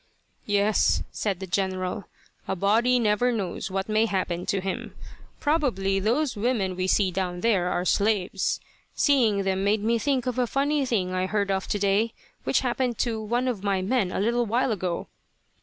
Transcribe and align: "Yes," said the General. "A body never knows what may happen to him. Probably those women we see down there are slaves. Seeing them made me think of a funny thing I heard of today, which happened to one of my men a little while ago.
"Yes," 0.47 1.03
said 1.11 1.39
the 1.39 1.45
General. 1.45 2.05
"A 2.47 2.55
body 2.55 2.97
never 2.97 3.31
knows 3.31 3.69
what 3.69 3.87
may 3.87 4.07
happen 4.07 4.47
to 4.47 4.59
him. 4.59 4.95
Probably 5.39 5.99
those 5.99 6.35
women 6.35 6.75
we 6.75 6.87
see 6.87 7.11
down 7.11 7.41
there 7.41 7.67
are 7.69 7.85
slaves. 7.85 8.59
Seeing 8.95 9.43
them 9.43 9.63
made 9.63 9.83
me 9.83 9.99
think 9.99 10.25
of 10.25 10.39
a 10.39 10.47
funny 10.47 10.87
thing 10.87 11.13
I 11.13 11.27
heard 11.27 11.51
of 11.51 11.67
today, 11.67 12.15
which 12.45 12.61
happened 12.61 12.97
to 12.97 13.21
one 13.21 13.47
of 13.47 13.63
my 13.63 13.83
men 13.83 14.11
a 14.11 14.19
little 14.19 14.47
while 14.47 14.71
ago. 14.71 15.05